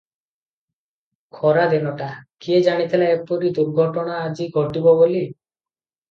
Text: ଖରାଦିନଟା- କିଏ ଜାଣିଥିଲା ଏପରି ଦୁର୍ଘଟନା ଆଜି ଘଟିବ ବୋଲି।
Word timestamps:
ଖରାଦିନଟା- 1.39 2.07
କିଏ 2.45 2.61
ଜାଣିଥିଲା 2.67 3.09
ଏପରି 3.17 3.51
ଦୁର୍ଘଟନା 3.59 4.15
ଆଜି 4.23 4.47
ଘଟିବ 4.57 4.95
ବୋଲି। 5.01 5.21